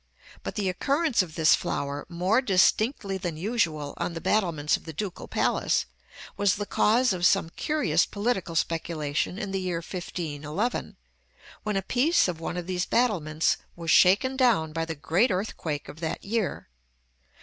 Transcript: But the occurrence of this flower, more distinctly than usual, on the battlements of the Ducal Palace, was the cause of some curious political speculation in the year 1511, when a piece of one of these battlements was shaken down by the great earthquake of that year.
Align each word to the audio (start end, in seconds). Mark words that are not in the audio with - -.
But 0.41 0.55
the 0.55 0.67
occurrence 0.67 1.21
of 1.21 1.35
this 1.35 1.53
flower, 1.53 2.07
more 2.09 2.41
distinctly 2.41 3.19
than 3.19 3.37
usual, 3.37 3.93
on 3.97 4.13
the 4.13 4.19
battlements 4.19 4.75
of 4.75 4.85
the 4.85 4.93
Ducal 4.93 5.27
Palace, 5.27 5.85
was 6.35 6.55
the 6.55 6.65
cause 6.65 7.13
of 7.13 7.23
some 7.23 7.51
curious 7.51 8.07
political 8.07 8.55
speculation 8.55 9.37
in 9.37 9.51
the 9.51 9.61
year 9.61 9.77
1511, 9.77 10.97
when 11.61 11.77
a 11.77 11.83
piece 11.83 12.27
of 12.27 12.39
one 12.39 12.57
of 12.57 12.65
these 12.65 12.87
battlements 12.87 13.57
was 13.75 13.91
shaken 13.91 14.35
down 14.35 14.73
by 14.73 14.85
the 14.85 14.95
great 14.95 15.29
earthquake 15.29 15.87
of 15.87 15.99
that 15.99 16.25
year. 16.25 16.67